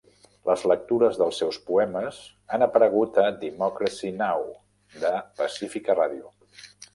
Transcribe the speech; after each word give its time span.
Les 0.49 0.61
lectures 0.69 1.17
dels 1.21 1.41
seus 1.43 1.59
poemes 1.67 2.21
han 2.55 2.65
aparegut 2.67 3.19
a 3.25 3.27
Democracy 3.45 4.11
Now!, 4.23 4.49
De 5.05 5.13
Pacifica 5.43 5.99
Radio. 6.03 6.35